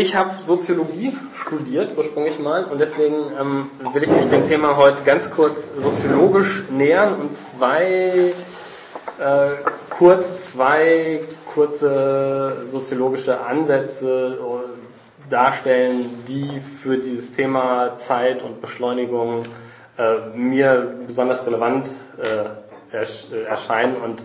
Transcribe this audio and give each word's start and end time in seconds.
Ich 0.00 0.14
habe 0.14 0.40
Soziologie 0.46 1.12
studiert 1.34 1.98
ursprünglich 1.98 2.38
mal 2.38 2.66
und 2.66 2.80
deswegen 2.80 3.16
ähm, 3.36 3.70
will 3.92 4.04
ich 4.04 4.08
mich 4.08 4.30
dem 4.30 4.46
Thema 4.46 4.76
heute 4.76 5.02
ganz 5.04 5.28
kurz 5.28 5.58
soziologisch 5.76 6.66
nähern 6.70 7.20
und 7.20 7.36
zwei 7.36 8.32
äh, 9.18 9.48
kurz 9.90 10.52
zwei 10.52 11.22
kurze 11.52 12.68
soziologische 12.70 13.40
Ansätze 13.40 14.38
äh, 14.40 15.30
darstellen, 15.30 16.22
die 16.28 16.60
für 16.60 16.98
dieses 16.98 17.32
Thema 17.32 17.96
Zeit 17.96 18.44
und 18.44 18.60
Beschleunigung 18.60 19.46
äh, 19.98 20.28
mir 20.32 20.94
besonders 21.08 21.44
relevant 21.44 21.88
äh, 22.22 22.94
ersch 22.94 23.26
erscheinen 23.48 23.96
und 23.96 24.22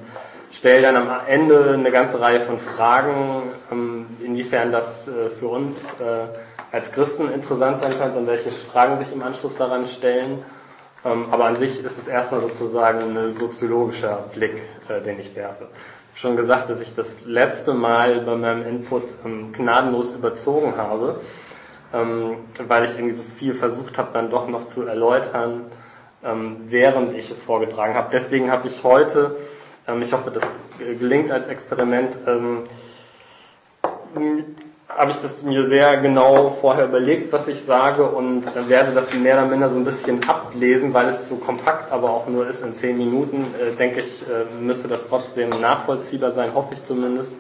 stelle 0.58 0.82
dann 0.84 0.96
am 0.96 1.10
Ende 1.28 1.74
eine 1.74 1.92
ganze 1.92 2.20
Reihe 2.20 2.42
von 2.42 2.60
Fragen, 2.60 3.44
ähm, 3.72 4.06
inwiefern 4.24 4.72
das 4.72 5.08
äh, 5.08 5.30
für 5.32 5.48
uns 5.48 5.76
äh, 6.00 6.28
als 6.72 6.92
Christen 6.92 7.30
interessant 7.32 7.80
sein 7.80 7.92
könnte 7.98 8.20
und 8.20 8.28
welche 8.28 8.52
Fragen 8.52 9.00
sich 9.00 9.12
im 9.12 9.22
Anschluss 9.22 9.58
daran 9.58 9.86
stellen. 9.86 10.44
Ähm, 11.06 11.26
aber 11.32 11.46
an 11.46 11.58
sich 11.58 11.84
ist 11.84 11.98
es 11.98 12.08
erstmal 12.08 12.42
sozusagen 12.42 13.18
ein 13.18 13.32
soziologischer 13.32 14.26
Blick, 14.34 14.62
äh, 14.90 15.02
den 15.02 15.20
ich 15.20 15.36
werfe. 15.36 15.68
Schon 16.16 16.38
gesagt, 16.38 16.70
dass 16.70 16.80
ich 16.80 16.94
das 16.96 17.26
letzte 17.26 17.74
Mal 17.74 18.22
bei 18.22 18.36
meinem 18.36 18.66
Input 18.68 19.04
ähm, 19.26 19.52
gnadenlos 19.52 20.14
überzogen 20.14 20.78
habe, 20.78 21.20
weil 21.92 22.86
ich 22.86 22.96
irgendwie 22.98 23.14
so 23.14 23.24
viel 23.38 23.54
versucht 23.54 24.00
habe, 24.00 24.12
dann 24.14 24.32
doch 24.32 24.48
noch 24.48 24.68
zu 24.68 24.82
erläutern, 24.82 25.66
während 26.24 27.16
ich 27.16 27.30
es 27.30 27.44
vorgetragen 27.44 27.94
habe. 27.94 28.10
Deswegen 28.12 28.50
habe 28.50 28.68
ich 28.68 28.84
heute 28.84 29.36
ich 30.02 30.14
hoffe, 30.14 30.32
das 30.32 30.44
gelingt 31.00 31.32
als 31.32 31.48
Experiment. 31.48 32.16
Ähm, 32.26 32.64
habe 34.90 35.12
ich 35.12 35.18
das 35.18 35.42
mir 35.42 35.68
sehr 35.68 35.98
genau 35.98 36.56
vorher 36.62 36.86
überlegt, 36.86 37.32
was 37.34 37.48
ich 37.48 37.62
sage 37.62 38.04
und 38.04 38.46
werde 38.68 38.92
das 38.94 39.14
mehr 39.14 39.36
oder 39.36 39.48
minder 39.48 39.70
so 39.70 39.76
ein 39.76 39.86
bisschen 39.86 40.24
ablesen, 40.28 40.94
weil 40.94 41.08
es 41.08 41.28
so 41.28 41.38
kompakt 41.38 41.92
aber 41.92 42.10
auch 42.10 42.28
nur 42.28 42.48
ist 42.48 42.64
in 42.64 42.74
zehn 42.74 42.98
Minuten, 42.98 43.54
äh, 43.60 43.76
denke 43.76 44.02
ich, 44.02 44.22
äh, 44.22 44.46
müsste 44.62 44.88
das 44.88 45.02
trotzdem 45.10 45.50
nachvollziehbar 45.50 46.34
sein, 46.34 46.54
hoffe 46.54 46.76
ich 46.76 46.84
zumindest. 46.86 47.32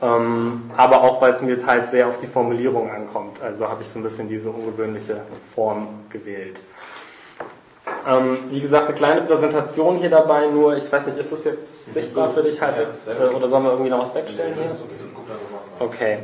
Ähm, 0.00 0.70
aber 0.76 1.02
auch, 1.02 1.20
weil 1.20 1.34
es 1.34 1.42
mir 1.42 1.60
teils 1.60 1.90
sehr 1.90 2.08
auf 2.08 2.18
die 2.18 2.26
Formulierung 2.26 2.90
ankommt. 2.90 3.40
Also 3.40 3.68
habe 3.68 3.82
ich 3.82 3.88
so 3.88 4.00
ein 4.00 4.02
bisschen 4.02 4.28
diese 4.28 4.50
ungewöhnliche 4.50 5.20
Form 5.54 5.88
gewählt. 6.08 6.60
Ähm, 8.06 8.38
wie 8.50 8.60
gesagt, 8.60 8.86
eine 8.86 8.94
kleine 8.94 9.22
Präsentation 9.22 9.96
hier 9.96 10.10
dabei, 10.10 10.46
nur 10.46 10.76
ich 10.76 10.90
weiß 10.90 11.06
nicht, 11.06 11.18
ist 11.18 11.32
das 11.32 11.44
jetzt 11.44 11.94
sichtbar 11.94 12.30
für 12.30 12.42
dich 12.42 12.60
halt 12.60 12.76
jetzt, 12.76 13.06
äh, 13.06 13.34
oder 13.34 13.48
sollen 13.48 13.64
wir 13.64 13.70
irgendwie 13.70 13.90
noch 13.90 14.04
was 14.04 14.14
wegstellen 14.14 14.54
hier? 14.54 14.76
Okay. 15.78 16.18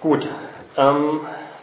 Gut. 0.00 0.28
Ähm, 0.76 1.20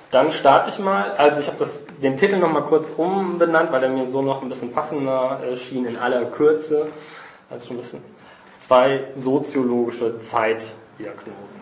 dann 0.10 0.32
starte 0.34 0.70
ich 0.70 0.80
mal. 0.80 1.12
Also 1.12 1.40
ich 1.40 1.48
habe 1.48 1.70
den 2.02 2.18
Titel 2.18 2.38
nochmal 2.38 2.64
kurz 2.64 2.90
umbenannt, 2.98 3.72
weil 3.72 3.84
er 3.84 3.90
mir 3.90 4.10
so 4.10 4.22
noch 4.22 4.42
ein 4.42 4.50
bisschen 4.50 4.74
passender 4.74 5.40
schien 5.56 5.86
in 5.86 5.98
aller 5.98 6.26
Kürze. 6.26 6.88
Also 7.50 7.68
schon 7.68 7.78
ein 7.78 7.82
bisschen 7.82 8.04
zwei 8.58 9.06
soziologische 9.16 10.20
Zeitdiagnosen. 10.20 11.62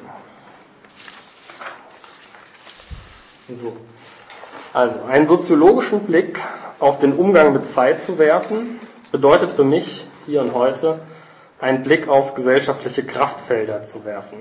So. 3.49 3.77
Also, 4.71 4.99
einen 5.09 5.25
soziologischen 5.25 6.01
Blick 6.01 6.39
auf 6.79 6.99
den 6.99 7.13
Umgang 7.13 7.53
mit 7.53 7.65
Zeit 7.71 8.03
zu 8.03 8.19
werfen, 8.19 8.79
bedeutet 9.11 9.49
für 9.49 9.63
mich 9.63 10.05
hier 10.27 10.41
und 10.41 10.53
heute, 10.53 10.99
einen 11.59 11.81
Blick 11.81 12.07
auf 12.07 12.35
gesellschaftliche 12.35 13.03
Kraftfelder 13.03 13.81
zu 13.81 14.05
werfen. 14.05 14.37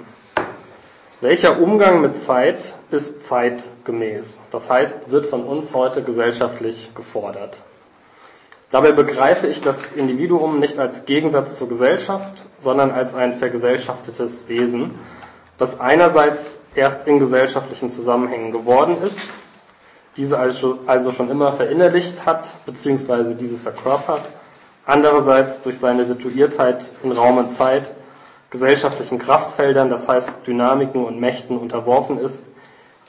Welcher 1.23 1.59
Umgang 1.59 2.03
mit 2.03 2.19
Zeit 2.19 2.59
ist 2.91 3.25
zeitgemäß? 3.25 4.43
Das 4.51 4.69
heißt, 4.69 5.11
wird 5.11 5.29
von 5.29 5.45
uns 5.45 5.75
heute 5.75 6.03
gesellschaftlich 6.03 6.91
gefordert. 6.95 7.63
Dabei 8.71 8.93
begreife 8.93 9.47
ich 9.47 9.63
das 9.63 9.93
Individuum 9.97 10.61
nicht 10.61 10.79
als 10.79 11.07
Gegensatz 11.07 11.57
zur 11.57 11.71
Gesellschaft, 11.71 12.45
sondern 12.59 12.91
als 12.91 13.15
ein 13.15 13.39
vergesellschaftetes 13.39 14.47
Wesen, 14.47 14.99
das 15.57 15.81
einerseits 15.81 16.61
erst 16.75 17.07
in 17.07 17.19
gesellschaftlichen 17.19 17.91
Zusammenhängen 17.91 18.53
geworden 18.53 19.01
ist 19.03 19.19
diese 20.19 20.39
also, 20.39 20.81
also 20.87 21.13
schon 21.13 21.31
immer 21.31 21.53
verinnerlicht 21.53 22.27
hat, 22.27 22.47
beziehungsweise 22.67 23.37
diese 23.37 23.57
verkörpert, 23.57 24.29
andererseits 24.85 25.63
durch 25.63 25.79
seine 25.79 26.05
Situiertheit 26.05 26.85
in 27.03 27.13
Raum 27.13 27.39
und 27.39 27.51
Zeit 27.55 27.95
gesellschaftlichen 28.51 29.19
Kraftfeldern, 29.19 29.89
das 29.89 30.09
heißt 30.09 30.47
Dynamiken 30.47 31.05
und 31.05 31.21
Mächten 31.21 31.57
unterworfen 31.57 32.19
ist, 32.19 32.43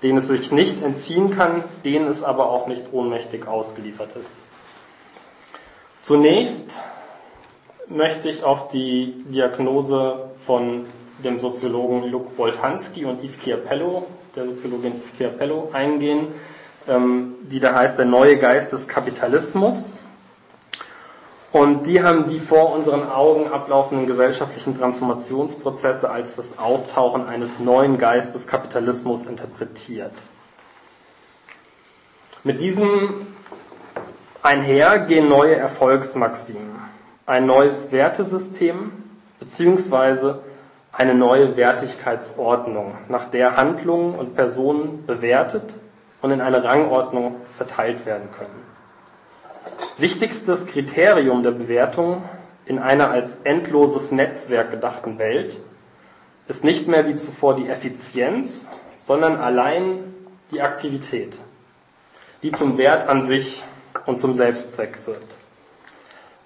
denen 0.04 0.20
es 0.20 0.28
sich 0.28 0.52
nicht 0.52 0.84
entziehen 0.84 1.36
kann, 1.36 1.64
denen 1.84 2.08
es 2.08 2.24
aber 2.24 2.50
auch 2.50 2.68
nicht 2.68 2.94
ohnmächtig 2.94 3.48
ausgeliefert 3.48 4.16
ist. 4.16 4.36
Zunächst 6.04 6.72
möchte 7.88 8.30
ich 8.30 8.44
auf 8.44 8.70
die 8.70 9.26
Diagnose 9.30 10.30
von 10.46 10.86
dem 11.24 11.40
Soziologen 11.40 12.10
Luc 12.10 12.38
Boltanski 12.38 13.04
und 13.06 13.24
Yves 13.24 13.38
Chiapello, 13.44 14.06
der 14.36 14.46
Soziologin 14.46 14.96
Yves 14.98 15.18
Chiapello, 15.18 15.70
eingehen, 15.74 16.28
die 16.88 17.60
da 17.60 17.76
heißt 17.76 17.98
Der 17.98 18.06
neue 18.06 18.38
Geist 18.38 18.72
des 18.72 18.88
Kapitalismus. 18.88 19.90
Und 21.52 21.88
die 21.88 22.04
haben 22.04 22.30
die 22.30 22.40
vor 22.40 22.74
unseren 22.74 23.10
Augen 23.10 23.52
ablaufenden 23.52 24.06
gesellschaftlichen 24.06 24.78
Transformationsprozesse 24.78 26.10
als 26.10 26.36
das 26.36 26.60
Auftauchen 26.60 27.28
eines 27.28 27.60
neuen 27.60 27.98
Geistes 27.98 28.46
Kapitalismus 28.46 29.26
interpretiert. 29.26 30.14
Mit 32.44 32.60
diesem 32.60 33.28
einher 34.44 35.00
gehen 35.00 35.28
neue 35.28 35.56
Erfolgsmaximen, 35.56 36.76
ein 37.26 37.48
neues 37.48 37.92
Wertesystem 37.92 38.92
beziehungsweise 39.40 40.44
eine 40.92 41.16
neue 41.16 41.58
Wertigkeitsordnung, 41.58 42.96
nach 43.10 43.30
der 43.32 43.58
Handlungen 43.58 44.16
und 44.16 44.36
Personen 44.36 45.06
bewertet 45.06 45.64
und 46.22 46.32
in 46.32 46.42
eine 46.42 46.64
Rangordnung 46.64 47.38
verteilt 47.58 48.06
werden 48.06 48.30
können. 48.32 48.64
Wichtigstes 49.98 50.66
Kriterium 50.66 51.44
der 51.44 51.52
Bewertung 51.52 52.24
in 52.66 52.80
einer 52.80 53.10
als 53.10 53.38
endloses 53.44 54.12
Netzwerk 54.12 54.72
gedachten 54.72 55.18
Welt 55.18 55.58
ist 56.48 56.64
nicht 56.64 56.88
mehr 56.88 57.08
wie 57.08 57.16
zuvor 57.16 57.56
die 57.56 57.68
Effizienz, 57.68 58.70
sondern 59.04 59.38
allein 59.38 60.14
die 60.52 60.62
Aktivität, 60.62 61.38
die 62.44 62.52
zum 62.52 62.78
Wert 62.78 63.08
an 63.08 63.22
sich 63.22 63.64
und 64.06 64.20
zum 64.20 64.34
Selbstzweck 64.34 65.00
wird. 65.06 65.24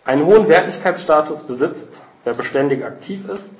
Einen 0.06 0.26
hohen 0.26 0.50
Wertigkeitsstatus 0.50 1.44
besitzt, 1.44 2.04
wer 2.24 2.34
beständig 2.34 2.84
aktiv 2.84 3.28
ist, 3.30 3.54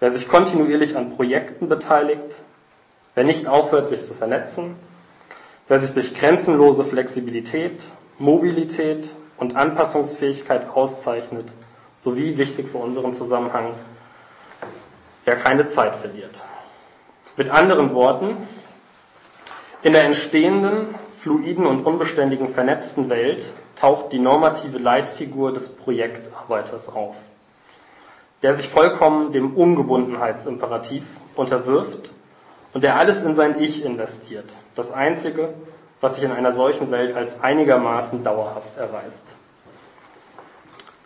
wer 0.00 0.10
sich 0.10 0.28
kontinuierlich 0.28 0.96
an 0.96 1.10
Projekten 1.10 1.68
beteiligt, 1.68 2.34
wer 3.14 3.24
nicht 3.24 3.46
aufhört, 3.48 3.88
sich 3.88 4.04
zu 4.04 4.14
vernetzen, 4.14 4.76
wer 5.68 5.78
sich 5.78 5.92
durch 5.92 6.14
grenzenlose 6.14 6.84
Flexibilität, 6.84 7.84
Mobilität 8.18 9.14
und 9.36 9.54
Anpassungsfähigkeit 9.54 10.68
auszeichnet, 10.74 11.46
sowie 11.96 12.38
wichtig 12.38 12.68
für 12.68 12.78
unseren 12.78 13.12
Zusammenhang, 13.12 13.74
wer 15.24 15.36
keine 15.36 15.66
Zeit 15.66 15.96
verliert. 15.96 16.42
Mit 17.36 17.50
anderen 17.50 17.94
Worten, 17.94 18.48
in 19.82 19.92
der 19.92 20.04
entstehenden, 20.04 20.94
fluiden 21.16 21.66
und 21.66 21.84
unbeständigen 21.84 22.48
vernetzten 22.48 23.10
Welt 23.10 23.44
taucht 23.76 24.12
die 24.12 24.18
normative 24.18 24.78
Leitfigur 24.78 25.52
des 25.52 25.68
Projektarbeiters 25.68 26.88
auf, 26.88 27.14
der 28.42 28.54
sich 28.54 28.68
vollkommen 28.68 29.32
dem 29.32 29.54
Ungebundenheitsimperativ 29.54 31.04
unterwirft 31.36 32.10
und 32.72 32.84
der 32.84 32.96
alles 32.96 33.22
in 33.22 33.34
sein 33.34 33.60
Ich 33.60 33.84
investiert. 33.84 34.50
Das 34.74 34.92
Einzige, 34.92 35.54
was 36.00 36.14
sich 36.14 36.24
in 36.24 36.32
einer 36.32 36.52
solchen 36.52 36.90
Welt 36.90 37.16
als 37.16 37.40
einigermaßen 37.42 38.22
dauerhaft 38.22 38.76
erweist. 38.76 39.22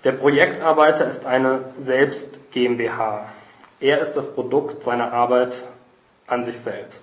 Der 0.04 0.12
Projektarbeiter 0.12 1.06
ist 1.08 1.24
eine 1.24 1.72
Selbst 1.80 2.50
GmbH. 2.50 3.26
Er 3.80 4.00
ist 4.00 4.14
das 4.14 4.34
Produkt 4.34 4.82
seiner 4.82 5.12
Arbeit 5.12 5.54
an 6.26 6.44
sich 6.44 6.58
selbst. 6.58 7.02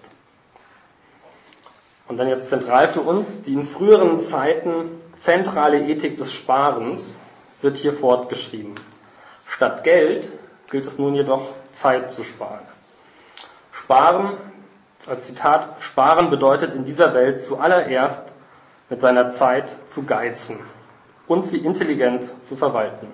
Und 2.07 2.17
dann 2.17 2.27
jetzt 2.27 2.49
zentral 2.49 2.89
für 2.89 3.01
uns, 3.01 3.43
die 3.43 3.53
in 3.53 3.63
früheren 3.63 4.19
Zeiten 4.19 4.99
zentrale 5.15 5.79
Ethik 5.79 6.17
des 6.17 6.33
Sparens 6.33 7.21
wird 7.61 7.77
hier 7.77 7.93
fortgeschrieben. 7.93 8.75
Statt 9.45 9.83
Geld 9.83 10.31
gilt 10.71 10.87
es 10.87 10.97
nun 10.97 11.15
jedoch 11.15 11.49
Zeit 11.71 12.11
zu 12.11 12.23
sparen. 12.23 12.65
Sparen, 13.71 14.37
als 15.07 15.25
Zitat, 15.25 15.81
sparen 15.81 16.29
bedeutet 16.29 16.75
in 16.75 16.85
dieser 16.85 17.13
Welt 17.13 17.43
zuallererst 17.43 18.23
mit 18.89 19.01
seiner 19.01 19.31
Zeit 19.31 19.71
zu 19.87 20.05
geizen 20.05 20.59
und 21.27 21.45
sie 21.45 21.59
intelligent 21.59 22.25
zu 22.43 22.55
verwalten. 22.55 23.07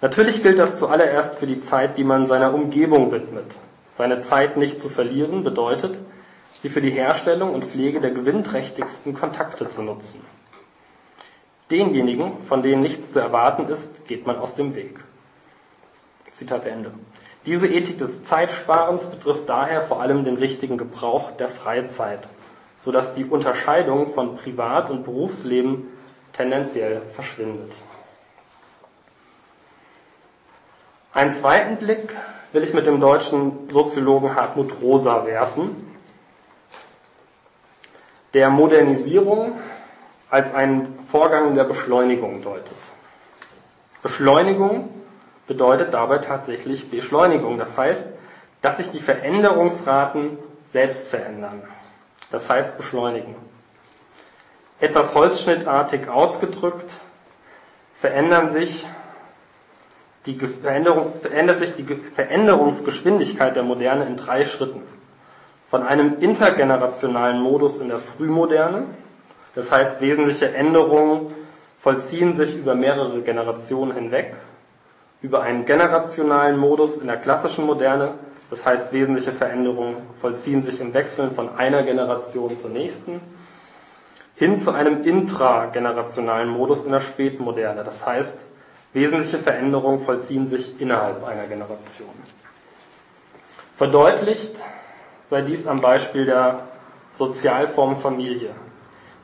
Natürlich 0.00 0.42
gilt 0.42 0.58
das 0.58 0.78
zuallererst 0.78 1.36
für 1.36 1.46
die 1.46 1.60
Zeit, 1.60 1.96
die 1.96 2.04
man 2.04 2.26
seiner 2.26 2.52
Umgebung 2.52 3.10
widmet, 3.12 3.56
Seine 3.96 4.20
Zeit 4.20 4.58
nicht 4.58 4.78
zu 4.78 4.90
verlieren 4.90 5.42
bedeutet, 5.42 5.98
sie 6.54 6.68
für 6.68 6.82
die 6.82 6.90
Herstellung 6.90 7.54
und 7.54 7.64
Pflege 7.64 8.02
der 8.02 8.10
gewinnträchtigsten 8.10 9.14
Kontakte 9.14 9.70
zu 9.70 9.80
nutzen. 9.80 10.22
Denjenigen, 11.70 12.42
von 12.46 12.62
denen 12.62 12.82
nichts 12.82 13.12
zu 13.12 13.20
erwarten 13.20 13.68
ist, 13.68 14.06
geht 14.06 14.26
man 14.26 14.36
aus 14.36 14.54
dem 14.54 14.74
Weg. 14.74 15.02
Zitat 16.30 16.66
Ende. 16.66 16.92
Diese 17.46 17.68
Ethik 17.68 17.98
des 17.98 18.24
Zeitsparens 18.24 19.04
betrifft 19.04 19.48
daher 19.48 19.82
vor 19.82 20.00
allem 20.00 20.24
den 20.24 20.36
richtigen 20.36 20.76
Gebrauch 20.76 21.30
der 21.30 21.48
Freizeit, 21.48 22.26
so 22.76 22.90
dass 22.90 23.14
die 23.14 23.24
Unterscheidung 23.24 24.12
von 24.12 24.36
Privat- 24.36 24.90
und 24.90 25.04
Berufsleben 25.04 25.86
tendenziell 26.32 27.02
verschwindet. 27.14 27.72
Einen 31.12 31.32
zweiten 31.32 31.76
Blick 31.76 32.14
will 32.52 32.64
ich 32.64 32.74
mit 32.74 32.86
dem 32.86 33.00
deutschen 33.00 33.70
Soziologen 33.70 34.34
Hartmut 34.34 34.82
Rosa 34.82 35.24
werfen, 35.24 35.86
der 38.34 38.50
Modernisierung 38.50 39.52
als 40.28 40.52
einen 40.52 40.98
Vorgang 41.10 41.54
der 41.54 41.64
Beschleunigung 41.64 42.42
deutet. 42.42 42.76
Beschleunigung 44.02 44.95
bedeutet 45.46 45.94
dabei 45.94 46.18
tatsächlich 46.18 46.90
Beschleunigung. 46.90 47.58
Das 47.58 47.76
heißt, 47.76 48.06
dass 48.62 48.78
sich 48.78 48.90
die 48.90 49.00
Veränderungsraten 49.00 50.38
selbst 50.72 51.08
verändern. 51.08 51.62
Das 52.30 52.48
heißt 52.48 52.76
beschleunigen. 52.76 53.36
Etwas 54.80 55.14
holzschnittartig 55.14 56.08
ausgedrückt 56.08 56.90
verändern 58.00 58.50
sich 58.50 58.86
die 60.26 60.34
Veränderung, 60.34 61.12
verändert 61.20 61.60
sich 61.60 61.74
die 61.76 61.84
Veränderungsgeschwindigkeit 61.84 63.56
der 63.56 63.62
Moderne 63.62 64.06
in 64.06 64.16
drei 64.16 64.44
Schritten. 64.44 64.82
Von 65.70 65.82
einem 65.82 66.18
intergenerationalen 66.20 67.40
Modus 67.40 67.78
in 67.78 67.88
der 67.88 67.98
Frühmoderne, 67.98 68.86
das 69.54 69.70
heißt 69.70 70.00
wesentliche 70.00 70.52
Änderungen 70.54 71.34
vollziehen 71.78 72.34
sich 72.34 72.56
über 72.56 72.74
mehrere 72.74 73.22
Generationen 73.22 73.94
hinweg, 73.94 74.34
über 75.26 75.42
einen 75.42 75.66
generationalen 75.66 76.56
Modus 76.56 76.96
in 76.96 77.08
der 77.08 77.16
klassischen 77.16 77.66
Moderne, 77.66 78.14
das 78.48 78.64
heißt 78.64 78.92
wesentliche 78.92 79.32
Veränderungen 79.32 79.96
vollziehen 80.20 80.62
sich 80.62 80.80
im 80.80 80.94
Wechseln 80.94 81.32
von 81.32 81.56
einer 81.56 81.82
Generation 81.82 82.56
zur 82.56 82.70
nächsten, 82.70 83.20
hin 84.36 84.60
zu 84.60 84.70
einem 84.70 85.02
intragenerationalen 85.02 86.48
Modus 86.48 86.84
in 86.84 86.92
der 86.92 87.00
Spätmoderne, 87.00 87.82
das 87.82 88.06
heißt 88.06 88.38
Wesentliche 88.96 89.38
Veränderungen 89.38 90.06
vollziehen 90.06 90.46
sich 90.46 90.80
innerhalb 90.80 91.22
einer 91.22 91.46
Generation. 91.46 92.08
Verdeutlicht 93.76 94.56
sei 95.28 95.42
dies 95.42 95.66
am 95.66 95.82
Beispiel 95.82 96.24
der 96.24 96.60
Sozialform 97.18 97.98
Familie, 97.98 98.52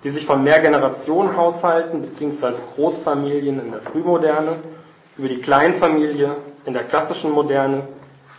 die 0.04 0.10
sich 0.10 0.26
von 0.26 0.44
Mehrgenerationenhaushalten 0.44 2.02
bzw. 2.02 2.52
Großfamilien 2.74 3.60
in 3.60 3.70
der 3.70 3.80
Frühmoderne 3.80 4.56
über 5.16 5.28
die 5.28 5.40
Kleinfamilie 5.40 6.36
in 6.64 6.72
der 6.72 6.84
klassischen 6.84 7.32
Moderne 7.32 7.88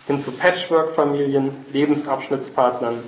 hin 0.07 0.19
zu 0.19 0.31
Patchwork-Familien, 0.31 1.65
Lebensabschnittspartnern 1.71 3.03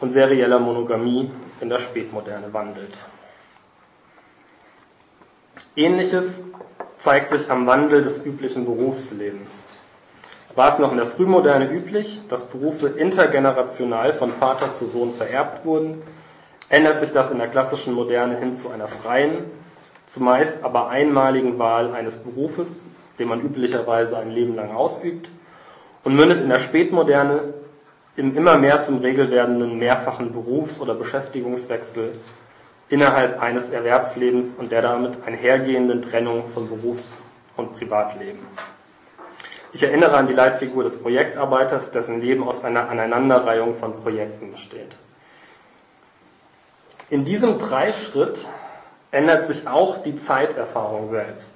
und 0.00 0.12
serieller 0.12 0.58
Monogamie 0.58 1.30
in 1.60 1.68
der 1.68 1.78
Spätmoderne 1.78 2.52
wandelt. 2.52 2.96
Ähnliches 5.74 6.44
zeigt 6.98 7.30
sich 7.30 7.50
am 7.50 7.66
Wandel 7.66 8.02
des 8.02 8.24
üblichen 8.24 8.64
Berufslebens. 8.64 9.66
War 10.54 10.72
es 10.72 10.78
noch 10.78 10.90
in 10.90 10.98
der 10.98 11.06
Frühmoderne 11.06 11.70
üblich, 11.70 12.20
dass 12.28 12.48
Berufe 12.48 12.88
intergenerational 12.88 14.12
von 14.12 14.32
Vater 14.34 14.72
zu 14.72 14.86
Sohn 14.86 15.14
vererbt 15.14 15.64
wurden, 15.64 16.02
ändert 16.68 17.00
sich 17.00 17.12
das 17.12 17.30
in 17.30 17.38
der 17.38 17.48
klassischen 17.48 17.94
Moderne 17.94 18.38
hin 18.38 18.56
zu 18.56 18.68
einer 18.68 18.88
freien, 18.88 19.44
zumeist 20.08 20.64
aber 20.64 20.88
einmaligen 20.88 21.58
Wahl 21.58 21.94
eines 21.94 22.16
Berufes, 22.16 22.80
den 23.18 23.28
man 23.28 23.40
üblicherweise 23.40 24.16
ein 24.16 24.30
Leben 24.30 24.54
lang 24.54 24.70
ausübt, 24.70 25.28
und 26.04 26.14
mündet 26.14 26.40
in 26.40 26.48
der 26.48 26.60
Spätmoderne 26.60 27.54
im 28.16 28.36
immer 28.36 28.56
mehr 28.58 28.82
zum 28.82 28.98
Regel 28.98 29.30
werdenden 29.30 29.78
mehrfachen 29.78 30.32
Berufs- 30.32 30.80
oder 30.80 30.94
Beschäftigungswechsel 30.94 32.14
innerhalb 32.88 33.40
eines 33.40 33.70
Erwerbslebens 33.70 34.54
und 34.56 34.72
der 34.72 34.82
damit 34.82 35.22
einhergehenden 35.26 36.02
Trennung 36.02 36.48
von 36.54 36.68
Berufs- 36.68 37.12
und 37.56 37.76
Privatleben. 37.76 38.40
Ich 39.72 39.82
erinnere 39.82 40.16
an 40.16 40.26
die 40.26 40.32
Leitfigur 40.32 40.84
des 40.84 41.00
Projektarbeiters, 41.00 41.90
dessen 41.90 42.20
Leben 42.20 42.48
aus 42.48 42.64
einer 42.64 42.88
Aneinanderreihung 42.88 43.76
von 43.76 44.00
Projekten 44.00 44.52
besteht. 44.52 44.96
In 47.10 47.24
diesem 47.24 47.58
Dreischritt 47.58 48.38
ändert 49.10 49.46
sich 49.46 49.68
auch 49.68 50.02
die 50.02 50.16
Zeiterfahrung 50.16 51.10
selbst. 51.10 51.52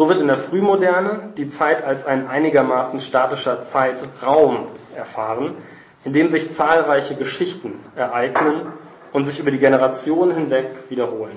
So 0.00 0.08
wird 0.08 0.18
in 0.18 0.28
der 0.28 0.38
Frühmoderne 0.38 1.28
die 1.36 1.50
Zeit 1.50 1.84
als 1.84 2.06
ein 2.06 2.26
einigermaßen 2.26 3.02
statischer 3.02 3.64
Zeitraum 3.64 4.68
erfahren, 4.96 5.58
in 6.04 6.14
dem 6.14 6.30
sich 6.30 6.54
zahlreiche 6.54 7.16
Geschichten 7.16 7.78
ereignen 7.94 8.72
und 9.12 9.26
sich 9.26 9.38
über 9.38 9.50
die 9.50 9.58
Generationen 9.58 10.34
hinweg 10.34 10.70
wiederholen. 10.88 11.36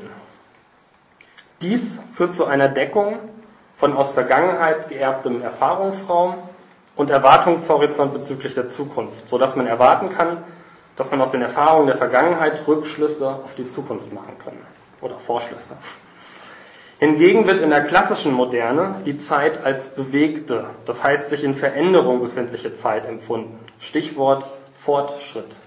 Dies 1.61 1.99
führt 2.15 2.35
zu 2.35 2.45
einer 2.45 2.69
Deckung 2.69 3.19
von 3.75 3.97
aus 3.97 4.13
Vergangenheit 4.13 4.87
geerbtem 4.87 5.41
Erfahrungsraum 5.41 6.35
und 6.95 7.09
Erwartungshorizont 7.09 8.13
bezüglich 8.13 8.53
der 8.53 8.67
Zukunft, 8.67 9.27
so 9.27 9.37
dass 9.37 9.57
man 9.57 9.67
erwarten 9.67 10.07
kann, 10.07 10.37
dass 10.95 11.11
man 11.11 11.19
aus 11.19 11.31
den 11.31 11.41
Erfahrungen 11.41 11.87
der 11.87 11.97
Vergangenheit 11.97 12.65
Rückschlüsse 12.65 13.27
auf 13.27 13.55
die 13.55 13.65
Zukunft 13.65 14.13
machen 14.13 14.37
kann 14.41 14.53
oder 15.01 15.19
Vorschlüsse. 15.19 15.75
Hingegen 17.03 17.45
wird 17.47 17.59
in 17.59 17.69
der 17.69 17.83
klassischen 17.83 18.31
Moderne 18.31 19.01
die 19.05 19.17
Zeit 19.17 19.61
als 19.65 19.89
bewegte, 19.89 20.67
das 20.85 21.03
heißt 21.03 21.27
sich 21.27 21.43
in 21.43 21.53
Veränderung 21.53 22.21
befindliche 22.21 22.75
Zeit 22.75 23.05
empfunden. 23.05 23.59
Stichwort 23.77 24.45
Fortschritt. 24.77 25.57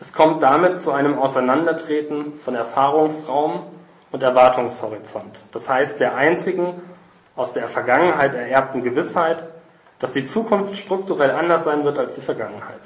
Es 0.00 0.12
kommt 0.12 0.42
damit 0.42 0.82
zu 0.82 0.92
einem 0.92 1.18
Auseinandertreten 1.18 2.38
von 2.44 2.54
Erfahrungsraum 2.54 3.68
und 4.12 4.22
Erwartungshorizont. 4.22 5.40
Das 5.52 5.66
heißt, 5.66 5.98
der 5.98 6.14
einzigen 6.16 6.74
aus 7.36 7.54
der 7.54 7.66
Vergangenheit 7.66 8.34
ererbten 8.34 8.82
Gewissheit, 8.82 9.42
dass 9.98 10.12
die 10.12 10.26
Zukunft 10.26 10.76
strukturell 10.76 11.30
anders 11.30 11.64
sein 11.64 11.84
wird 11.84 11.96
als 11.96 12.16
die 12.16 12.20
Vergangenheit. 12.20 12.82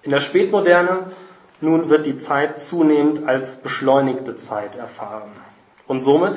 In 0.00 0.12
der 0.12 0.22
Spätmoderne 0.22 1.10
nun 1.60 1.90
wird 1.90 2.06
die 2.06 2.16
Zeit 2.16 2.58
zunehmend 2.58 3.28
als 3.28 3.56
beschleunigte 3.56 4.36
Zeit 4.36 4.76
erfahren 4.76 5.32
und 5.90 6.02
somit 6.02 6.36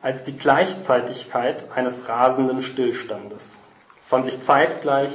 als 0.00 0.24
die 0.24 0.34
Gleichzeitigkeit 0.34 1.66
eines 1.74 2.08
rasenden 2.08 2.62
Stillstandes, 2.62 3.58
von 4.06 4.24
sich 4.24 4.40
zeitgleich 4.40 5.10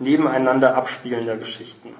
nebeneinander 0.00 0.74
abspielender 0.74 1.36
Geschichten. 1.36 1.94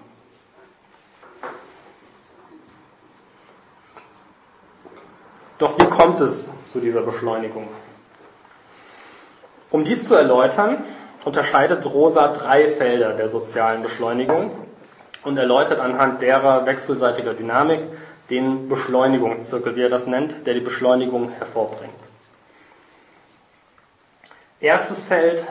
Doch 5.59 5.79
wie 5.79 5.85
kommt 5.85 6.21
es 6.21 6.51
zu 6.67 6.81
dieser 6.81 7.03
Beschleunigung? 7.03 7.69
Um 9.71 9.85
dies 9.85 10.09
zu 10.09 10.17
erläutern, 10.17 10.85
unterscheidet 11.25 11.87
Rosa 11.87 12.27
drei 12.27 12.71
Felder 12.71 13.13
der 13.13 13.29
sozialen 13.29 13.83
Beschleunigung 13.85 14.51
und 15.23 15.37
erläutert 15.37 15.79
anhand 15.79 16.23
derer 16.23 16.67
wechselseitiger 16.67 17.35
Dynamik 17.35 17.83
den 18.31 18.69
Beschleunigungszirkel, 18.69 19.77
wie 19.77 19.83
er 19.83 19.89
das 19.89 20.07
nennt, 20.07 20.47
der 20.47 20.55
die 20.55 20.61
Beschleunigung 20.61 21.31
hervorbringt. 21.31 21.93
Erstes 24.61 25.03
Feld 25.05 25.47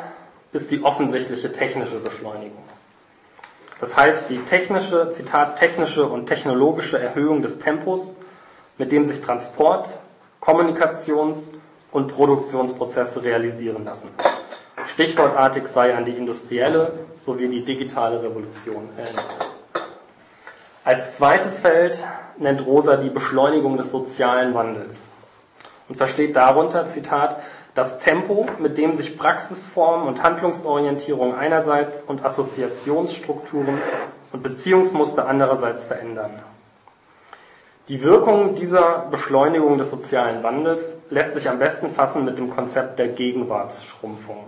ist 0.54 0.72
die 0.72 0.84
offensichtliche 0.84 1.52
technische 1.52 2.00
Beschleunigung. 2.00 2.64
Das 3.80 3.96
heißt, 3.96 4.30
die 4.30 4.40
technische, 4.40 5.12
Zitat, 5.12 5.58
technische 5.60 6.06
und 6.06 6.28
technologische 6.28 7.00
Erhöhung 7.00 7.42
des 7.42 7.60
Tempos 7.60 8.16
mit 8.78 8.92
dem 8.92 9.06
sich 9.06 9.22
Transport, 9.22 9.90
Kommunikations- 10.42 11.50
und 11.92 12.08
Produktionsprozesse 12.08 13.24
realisieren 13.24 13.84
lassen. 13.84 14.10
Stichwortartig 14.94 15.68
sei 15.68 15.96
an 15.96 16.06
die 16.06 16.14
industrielle 16.14 16.94
sowie 17.20 17.50
die 17.50 17.64
digitale 17.64 18.24
Revolution 18.24 18.90
erinnert. 18.98 19.26
Als 20.90 21.18
zweites 21.18 21.60
Feld 21.60 22.04
nennt 22.40 22.66
Rosa 22.66 22.96
die 22.96 23.12
Beschleunigung 23.12 23.78
des 23.78 23.92
sozialen 23.92 24.56
Wandels 24.56 25.00
und 25.88 25.94
versteht 25.94 26.36
darunter, 26.36 26.88
Zitat, 26.88 27.40
das 27.76 28.00
Tempo, 28.00 28.48
mit 28.58 28.76
dem 28.80 28.94
sich 28.94 29.16
Praxisformen 29.16 30.08
und 30.08 30.24
Handlungsorientierung 30.24 31.36
einerseits 31.36 32.02
und 32.02 32.26
Assoziationsstrukturen 32.26 33.78
und 34.32 34.42
Beziehungsmuster 34.42 35.28
andererseits 35.28 35.84
verändern. 35.84 36.40
Die 37.88 38.02
Wirkung 38.02 38.56
dieser 38.56 39.06
Beschleunigung 39.12 39.78
des 39.78 39.92
sozialen 39.92 40.42
Wandels 40.42 40.98
lässt 41.12 41.36
sich 41.36 41.48
am 41.48 41.60
besten 41.60 41.92
fassen 41.92 42.26
mit 42.26 42.40
dem 42.40 42.50
Konzept 42.50 42.98
der 42.98 43.10
Gegenwartsschrumpfung. 43.10 44.44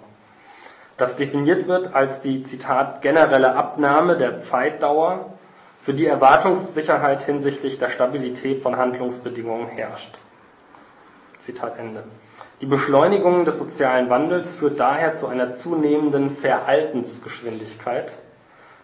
das 0.98 1.18
definiert 1.18 1.68
wird 1.68 1.94
als 1.94 2.22
die, 2.22 2.42
Zitat, 2.42 3.04
generelle 3.04 3.54
Abnahme 3.54 4.18
der 4.18 4.40
Zeitdauer, 4.40 5.38
für 5.82 5.94
die 5.94 6.06
Erwartungssicherheit 6.06 7.24
hinsichtlich 7.24 7.80
der 7.80 7.90
Stabilität 7.90 8.62
von 8.62 8.78
Handlungsbedingungen 8.78 9.68
herrscht. 9.68 10.16
Zitat 11.40 11.78
Ende. 11.80 12.04
Die 12.62 12.68
Beschleunigung 12.68 13.46
des 13.46 13.58
sozialen 13.58 14.10
Wandels 14.10 14.54
führt 14.54 14.80
daher 14.80 15.16
zu 15.16 15.28
einer 15.28 15.52
zunehmenden 15.52 16.38
Veraltensgeschwindigkeit. 16.38 18.12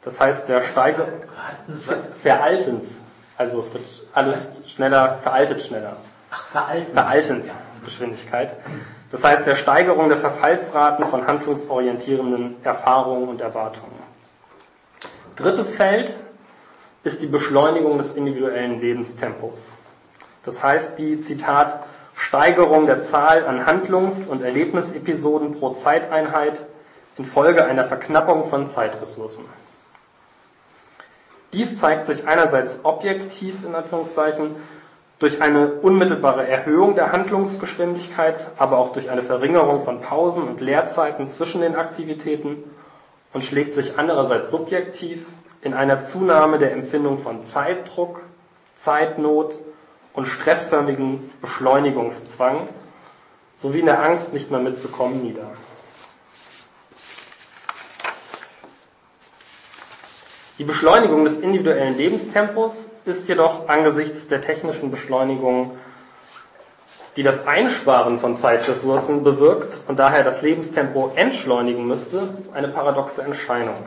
Das 0.03 0.19
heißt, 0.19 0.49
der 0.49 0.63
Steiger 0.63 1.07
Veraltens, 2.23 2.99
also 3.37 3.59
es 3.59 3.71
wird 3.71 3.83
alles 4.13 4.63
schneller, 4.67 5.19
veraltet 5.21 5.61
schneller. 5.61 5.97
Ach, 6.31 6.45
Veraltens. 6.47 6.93
Veraltensgeschwindigkeit. 6.93 8.55
Das 9.11 9.23
heißt, 9.23 9.45
der 9.45 9.55
Steigerung 9.55 10.09
der 10.09 10.17
Verfallsraten 10.17 11.05
von 11.05 11.27
handlungsorientierenden 11.27 12.55
Erfahrungen 12.63 13.29
und 13.29 13.41
Erwartungen. 13.41 14.01
Drittes 15.35 15.69
Feld 15.69 16.17
ist 17.07 17.21
die 17.21 17.27
Beschleunigung 17.27 17.97
des 17.97 18.13
individuellen 18.13 18.81
Lebenstempos. 18.81 19.71
Das 20.43 20.61
heißt, 20.61 20.99
die, 20.99 21.19
Zitat, 21.21 21.85
Steigerung 22.15 22.85
der 22.85 23.03
Zahl 23.03 23.45
an 23.45 23.65
Handlungs- 23.65 24.25
und 24.25 24.43
Erlebnisepisoden 24.43 25.53
pro 25.57 25.73
Zeiteinheit 25.73 26.59
infolge 27.17 27.63
einer 27.65 27.85
Verknappung 27.85 28.49
von 28.49 28.67
Zeitressourcen. 28.67 29.45
Dies 31.53 31.79
zeigt 31.79 32.05
sich 32.05 32.27
einerseits 32.27 32.79
objektiv 32.83 33.63
in 33.65 33.73
Anführungszeichen 33.73 34.55
durch 35.19 35.41
eine 35.41 35.75
unmittelbare 35.75 36.47
Erhöhung 36.47 36.95
der 36.95 37.11
Handlungsgeschwindigkeit, 37.11 38.49
aber 38.57 38.77
auch 38.77 38.91
durch 38.91 39.09
eine 39.09 39.21
Verringerung 39.21 39.81
von 39.81 40.01
Pausen 40.01 40.43
und 40.43 40.59
Leerzeiten 40.59 41.29
zwischen 41.29 41.61
den 41.61 41.75
Aktivitäten 41.75 42.63
und 43.33 43.43
schlägt 43.43 43.73
sich 43.73 43.97
andererseits 43.97 44.51
subjektiv 44.51 45.25
in 45.67 45.73
einer 45.73 46.01
Zunahme 46.01 46.59
der 46.59 46.71
Empfindung 46.71 47.19
von 47.19 47.45
Zeitdruck, 47.45 48.23
Zeitnot 48.77 49.57
und 50.13 50.25
stressförmigen 50.25 51.29
Beschleunigungszwang 51.41 52.69
sowie 53.57 53.81
in 53.81 53.85
der 53.85 54.01
Angst, 54.01 54.31
nicht 54.31 54.49
mehr 54.49 54.61
mitzukommen, 54.61 55.21
nieder. 55.21 55.51
Die 60.57 60.63
Beschleunigung 60.63 61.25
des 61.25 61.37
individuellen 61.39 61.97
Lebenstempos 61.97 62.89
ist 63.03 63.27
jedoch 63.27 63.67
angesichts 63.67 64.29
der 64.29 64.41
technischen 64.41 64.89
Beschleunigung, 64.89 65.77
die 67.17 67.23
das 67.23 67.45
Einsparen 67.45 68.19
von 68.19 68.37
Zeitressourcen 68.37 69.23
bewirkt 69.23 69.81
und 69.87 69.99
daher 69.99 70.23
das 70.23 70.41
Lebenstempo 70.41 71.11
entschleunigen 71.15 71.85
müsste, 71.85 72.29
eine 72.53 72.69
paradoxe 72.69 73.21
Erscheinung. 73.21 73.85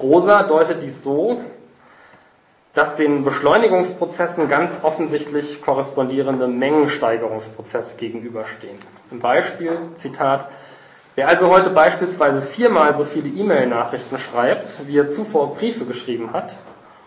Rosa 0.00 0.42
deutet 0.44 0.82
dies 0.82 1.02
so, 1.02 1.40
dass 2.74 2.96
den 2.96 3.24
Beschleunigungsprozessen 3.24 4.48
ganz 4.48 4.72
offensichtlich 4.82 5.60
korrespondierende 5.62 6.46
Mengensteigerungsprozesse 6.46 7.96
gegenüberstehen. 7.96 8.78
Im 9.10 9.20
Beispiel, 9.20 9.78
Zitat, 9.96 10.48
Wer 11.18 11.26
also 11.26 11.50
heute 11.50 11.70
beispielsweise 11.70 12.42
viermal 12.42 12.96
so 12.96 13.04
viele 13.04 13.28
E-Mail-Nachrichten 13.28 14.18
schreibt, 14.18 14.86
wie 14.86 14.98
er 14.98 15.08
zuvor 15.08 15.56
Briefe 15.56 15.84
geschrieben 15.84 16.32
hat, 16.32 16.54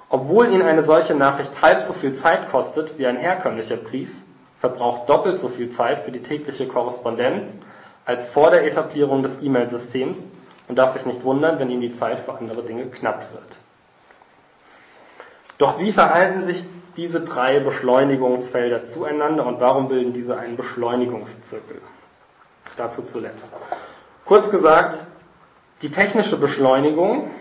obwohl 0.10 0.52
ihn 0.52 0.62
eine 0.62 0.84
solche 0.84 1.16
Nachricht 1.16 1.62
halb 1.62 1.80
so 1.80 1.94
viel 1.94 2.14
Zeit 2.14 2.52
kostet 2.52 3.00
wie 3.00 3.08
ein 3.08 3.16
herkömmlicher 3.16 3.78
Brief, 3.78 4.10
verbraucht 4.60 5.08
doppelt 5.10 5.40
so 5.40 5.48
viel 5.48 5.70
Zeit 5.70 6.02
für 6.02 6.12
die 6.12 6.22
tägliche 6.22 6.68
Korrespondenz 6.68 7.56
als 8.04 8.30
vor 8.30 8.52
der 8.52 8.66
Etablierung 8.66 9.24
des 9.24 9.42
E-Mail-Systems 9.42 10.30
und 10.72 10.78
darf 10.78 10.94
sich 10.94 11.06
nicht 11.06 11.26
wundern, 11.26 11.60
wenn 11.60 11.70
ihm 11.70 11.82
die 11.82 11.92
Zeit 11.92 12.20
für 12.20 12.34
andere 12.34 12.64
Dinge 12.64 12.86
knapp 12.86 13.34
wird. 13.34 13.58
Doch 15.58 15.80
wie 15.80 15.92
verhalten 15.92 16.44
sich 16.44 16.64
diese 16.96 17.20
drei 17.20 17.60
Beschleunigungsfelder 17.60 18.86
zueinander 18.86 19.46
und 19.46 19.60
warum 19.60 19.90
bilden 19.90 20.14
diese 20.14 20.38
einen 20.38 20.56
Beschleunigungszirkel? 20.56 21.82
Dazu 22.78 23.02
zuletzt. 23.02 23.52
Kurz 24.24 24.50
gesagt, 24.50 25.06
die 25.82 25.92
technische 25.92 26.38
Beschleunigung 26.38 27.32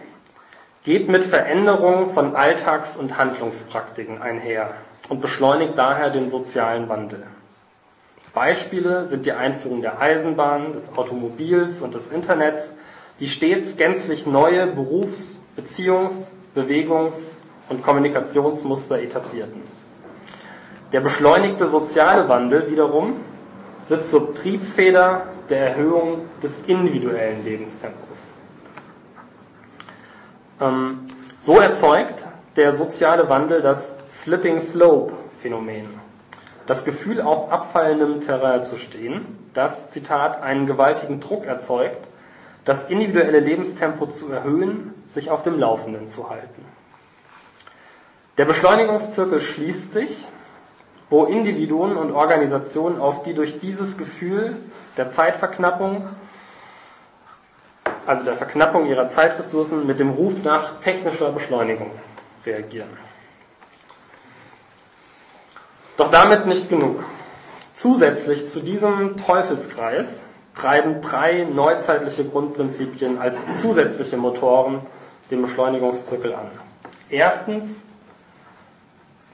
geht 0.82 1.08
mit 1.08 1.22
Veränderungen 1.22 2.12
von 2.12 2.34
Alltags- 2.34 2.96
und 2.96 3.16
Handlungspraktiken 3.16 4.20
einher 4.20 4.74
und 5.08 5.20
beschleunigt 5.20 5.78
daher 5.78 6.10
den 6.10 6.30
sozialen 6.30 6.88
Wandel. 6.88 7.24
Beispiele 8.34 9.06
sind 9.06 9.24
die 9.24 9.32
Einführung 9.32 9.82
der 9.82 10.00
Eisenbahn, 10.00 10.72
des 10.72 10.96
Automobils 10.96 11.80
und 11.80 11.94
des 11.94 12.10
Internets, 12.10 12.74
die 13.20 13.28
stets 13.28 13.76
gänzlich 13.76 14.26
neue 14.26 14.66
Berufs-, 14.66 15.40
Beziehungs-, 15.56 16.32
Bewegungs- 16.54 17.36
und 17.68 17.82
Kommunikationsmuster 17.82 19.00
etablierten. 19.00 19.62
Der 20.92 21.00
beschleunigte 21.00 21.68
soziale 21.68 22.28
Wandel 22.28 22.68
wiederum 22.70 23.20
wird 23.88 24.04
zur 24.04 24.34
Triebfeder 24.34 25.26
der 25.48 25.70
Erhöhung 25.70 26.22
des 26.42 26.52
individuellen 26.66 27.44
Lebenstempos. 27.44 28.18
Ähm, 30.60 31.08
so 31.40 31.58
erzeugt 31.58 32.24
der 32.56 32.72
soziale 32.72 33.28
Wandel 33.28 33.62
das 33.62 33.94
Slipping 34.10 34.60
Slope 34.60 35.12
Phänomen. 35.40 35.88
Das 36.66 36.84
Gefühl, 36.84 37.20
auf 37.20 37.50
abfallendem 37.50 38.20
Terrain 38.20 38.64
zu 38.64 38.76
stehen, 38.76 39.38
das, 39.54 39.90
Zitat, 39.90 40.42
einen 40.42 40.66
gewaltigen 40.66 41.20
Druck 41.20 41.46
erzeugt, 41.46 42.06
das 42.64 42.88
individuelle 42.88 43.40
Lebenstempo 43.40 44.06
zu 44.06 44.30
erhöhen, 44.30 44.94
sich 45.06 45.30
auf 45.30 45.42
dem 45.42 45.58
Laufenden 45.58 46.08
zu 46.08 46.28
halten. 46.28 46.64
Der 48.38 48.44
Beschleunigungszirkel 48.44 49.40
schließt 49.40 49.92
sich, 49.92 50.26
wo 51.08 51.24
Individuen 51.24 51.96
und 51.96 52.12
Organisationen 52.12 53.00
auf 53.00 53.24
die 53.24 53.34
durch 53.34 53.60
dieses 53.60 53.98
Gefühl 53.98 54.56
der 54.96 55.10
Zeitverknappung, 55.10 56.08
also 58.06 58.24
der 58.24 58.36
Verknappung 58.36 58.86
ihrer 58.86 59.08
Zeitressourcen 59.08 59.86
mit 59.86 59.98
dem 59.98 60.10
Ruf 60.10 60.34
nach 60.44 60.80
technischer 60.80 61.32
Beschleunigung 61.32 61.90
reagieren. 62.46 62.90
Doch 65.96 66.10
damit 66.10 66.46
nicht 66.46 66.68
genug. 66.68 67.04
Zusätzlich 67.74 68.46
zu 68.48 68.60
diesem 68.60 69.16
Teufelskreis 69.16 70.22
treiben 70.54 71.00
drei 71.00 71.44
neuzeitliche 71.44 72.24
Grundprinzipien 72.24 73.18
als 73.18 73.46
zusätzliche 73.60 74.16
Motoren 74.16 74.80
den 75.30 75.42
Beschleunigungszirkel 75.42 76.34
an. 76.34 76.50
Erstens 77.08 77.68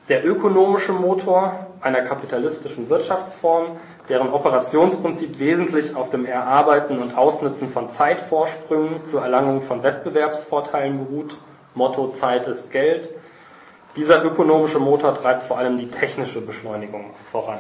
der 0.09 0.25
ökonomische 0.25 0.93
Motor 0.93 1.67
einer 1.81 2.03
kapitalistischen 2.03 2.89
Wirtschaftsform, 2.89 3.77
deren 4.09 4.33
Operationsprinzip 4.33 5.39
wesentlich 5.39 5.97
auf 5.97 6.11
dem 6.11 6.27
Erarbeiten 6.27 7.01
und 7.01 7.17
Ausnutzen 7.17 7.69
von 7.69 7.91
Zeitvorsprüngen 7.91 9.05
zur 9.05 9.23
Erlangung 9.23 9.63
von 9.63 9.83
Wettbewerbsvorteilen 9.83 11.07
beruht. 11.07 11.37
Motto 11.75 12.09
Zeit 12.09 12.47
ist 12.47 12.71
Geld. 12.71 13.09
Dieser 13.97 14.25
ökonomische 14.25 14.79
Motor 14.79 15.15
treibt 15.17 15.43
vor 15.43 15.59
allem 15.59 15.79
die 15.79 15.89
technische 15.89 16.41
Beschleunigung 16.41 17.11
voran. 17.33 17.59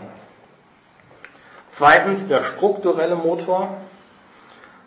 Zweitens 1.78 2.26
der 2.26 2.42
strukturelle 2.42 3.16
Motor 3.16 3.76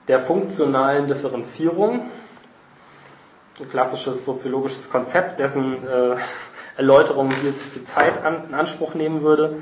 der 0.08 0.20
funktionalen 0.22 1.06
Differenzierung. 1.06 2.10
Ein 3.60 3.70
klassisches 3.70 4.26
soziologisches 4.26 4.90
Konzept, 4.90 5.40
dessen 5.40 5.88
äh, 5.88 6.16
Erläuterung 6.78 7.30
hier 7.30 7.56
zu 7.56 7.64
viel 7.68 7.84
Zeit 7.84 8.26
an, 8.26 8.46
in 8.50 8.56
Anspruch 8.56 8.96
nehmen 8.96 9.22
würde, 9.22 9.58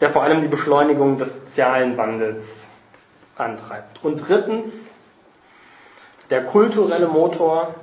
der 0.00 0.08
vor 0.08 0.22
allem 0.22 0.40
die 0.40 0.48
Beschleunigung 0.48 1.18
des 1.18 1.40
sozialen 1.40 1.98
Wandels 1.98 2.46
antreibt. 3.36 4.02
Und 4.02 4.26
drittens, 4.26 4.70
der 6.30 6.42
kulturelle 6.44 7.08
Motor 7.08 7.74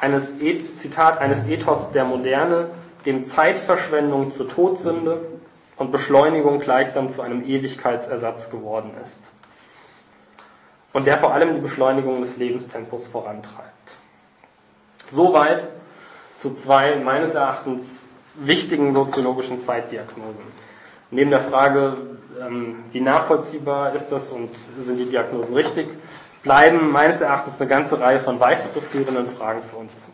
eines, 0.00 0.32
Zitat, 0.76 1.18
eines 1.18 1.44
Ethos 1.48 1.90
der 1.90 2.04
Moderne, 2.04 2.68
dem 3.04 3.26
Zeitverschwendung 3.26 4.30
zur 4.30 4.48
Todsünde 4.48 5.33
und 5.76 5.90
Beschleunigung 5.90 6.60
gleichsam 6.60 7.10
zu 7.10 7.22
einem 7.22 7.44
Ewigkeitsersatz 7.44 8.50
geworden 8.50 8.92
ist. 9.02 9.20
Und 10.92 11.06
der 11.06 11.18
vor 11.18 11.34
allem 11.34 11.54
die 11.54 11.60
Beschleunigung 11.60 12.20
des 12.20 12.36
Lebenstempos 12.36 13.08
vorantreibt. 13.08 13.70
Soweit 15.10 15.68
zu 16.38 16.54
zwei 16.54 16.96
meines 16.96 17.34
Erachtens 17.34 18.04
wichtigen 18.34 18.92
soziologischen 18.92 19.58
Zeitdiagnosen. 19.58 20.64
Neben 21.10 21.30
der 21.30 21.42
Frage, 21.42 21.96
ähm, 22.40 22.84
wie 22.92 23.00
nachvollziehbar 23.00 23.94
ist 23.94 24.08
das 24.08 24.28
und 24.28 24.50
sind 24.80 24.96
die 24.96 25.06
Diagnosen 25.06 25.54
richtig, 25.54 25.88
bleiben 26.42 26.90
meines 26.90 27.20
Erachtens 27.20 27.60
eine 27.60 27.68
ganze 27.68 28.00
Reihe 28.00 28.20
von 28.20 28.40
weiterführenden 28.40 29.36
Fragen 29.36 29.62
für 29.62 29.76
uns. 29.76 30.10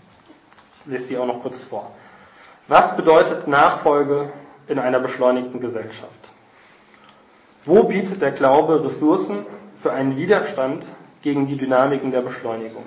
Ich 0.84 0.92
lese 0.92 1.08
die 1.08 1.18
auch 1.18 1.26
noch 1.26 1.40
kurz 1.40 1.60
vor. 1.60 1.90
Was 2.68 2.96
bedeutet 2.96 3.48
Nachfolge 3.48 4.32
in 4.70 4.78
einer 4.78 5.00
beschleunigten 5.00 5.60
Gesellschaft? 5.60 6.30
Wo 7.66 7.82
bietet 7.82 8.22
der 8.22 8.30
Glaube 8.30 8.82
Ressourcen 8.82 9.44
für 9.82 9.92
einen 9.92 10.16
Widerstand 10.16 10.86
gegen 11.22 11.46
die 11.46 11.56
Dynamiken 11.56 12.12
der 12.12 12.22
Beschleunigung? 12.22 12.86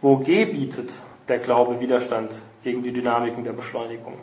Wo 0.00 0.16
gebietet 0.16 0.90
der 1.28 1.38
Glaube 1.38 1.80
Widerstand 1.80 2.30
gegen 2.62 2.82
die 2.82 2.92
Dynamiken 2.92 3.44
der 3.44 3.52
Beschleunigung? 3.52 4.14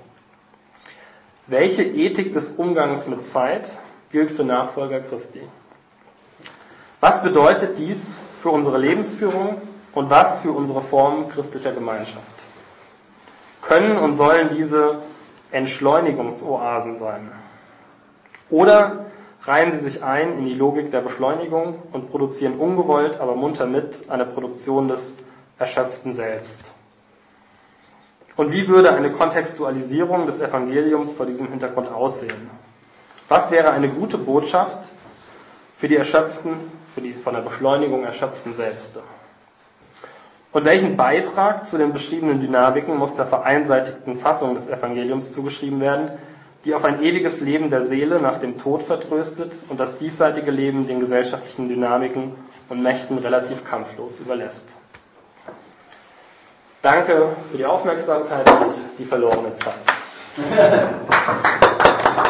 Welche 1.47 1.83
Ethik 1.83 2.33
des 2.33 2.51
Umgangs 2.51 3.07
mit 3.07 3.25
Zeit 3.25 3.69
gilt 4.11 4.31
für 4.31 4.43
Nachfolger 4.43 5.01
Christi? 5.01 5.41
Was 7.01 7.21
bedeutet 7.21 7.77
dies 7.77 8.17
für 8.41 8.49
unsere 8.49 8.79
Lebensführung 8.79 9.61
und 9.93 10.09
was 10.09 10.41
für 10.41 10.51
unsere 10.51 10.81
Form 10.81 11.29
christlicher 11.29 11.73
Gemeinschaft? 11.73 12.25
Können 13.61 13.97
und 13.97 14.13
sollen 14.13 14.49
diese 14.55 15.01
Entschleunigungsoasen 15.55 16.97
sein? 16.97 17.31
Oder 18.49 19.05
reihen 19.43 19.71
sie 19.71 19.79
sich 19.79 20.03
ein 20.03 20.37
in 20.39 20.45
die 20.45 20.53
Logik 20.53 20.91
der 20.91 21.01
Beschleunigung 21.01 21.81
und 21.93 22.11
produzieren 22.11 22.59
ungewollt, 22.59 23.19
aber 23.19 23.35
munter 23.35 23.65
mit 23.65 24.09
eine 24.09 24.25
Produktion 24.25 24.89
des 24.89 25.15
Erschöpften 25.57 26.13
selbst? 26.13 26.59
Und 28.35 28.51
wie 28.51 28.67
würde 28.67 28.93
eine 28.93 29.11
Kontextualisierung 29.11 30.25
des 30.25 30.41
Evangeliums 30.41 31.13
vor 31.13 31.25
diesem 31.25 31.47
Hintergrund 31.47 31.89
aussehen? 31.89 32.49
Was 33.29 33.49
wäre 33.49 33.71
eine 33.71 33.87
gute 33.87 34.17
Botschaft 34.17 34.89
für 35.77 35.87
die 35.87 35.95
Erschöpften, 35.95 36.69
für 36.93 37.01
die 37.01 37.13
von 37.13 37.33
der 37.33 37.41
Beschleunigung 37.41 38.03
Erschöpften 38.03 38.53
selbst? 38.53 38.99
Und 40.55 40.63
welchen 40.63 40.95
Beitrag 40.95 41.67
zu 41.67 41.77
den 41.77 41.91
beschriebenen 41.91 42.39
Dynamiken 42.39 42.95
muss 42.95 43.17
der 43.17 43.25
vereinseitigten 43.25 44.15
Fassung 44.15 44.55
des 44.55 44.69
Evangeliums 44.69 45.33
zugeschrieben 45.33 45.81
werden, 45.81 46.11
die 46.63 46.73
auf 46.73 46.85
ein 46.85 47.01
ewiges 47.01 47.41
Leben 47.41 47.69
der 47.69 47.83
Seele 47.83 48.21
nach 48.21 48.39
dem 48.39 48.57
Tod 48.57 48.81
vertröstet 48.81 49.51
und 49.67 49.81
das 49.81 49.99
diesseitige 49.99 50.51
Leben 50.51 50.87
den 50.87 51.01
gesellschaftlichen 51.01 51.67
Dynamiken 51.67 52.35
und 52.69 52.81
Mächten 52.81 53.17
relativ 53.17 53.65
kampflos 53.65 54.21
überlässt? 54.21 54.65
Danke 56.81 57.35
für 57.51 57.57
die 57.57 57.65
Aufmerksamkeit 57.65 58.49
und 58.49 58.75
die 58.97 59.03
verlorene 59.03 59.51
Zeit. 59.57 59.73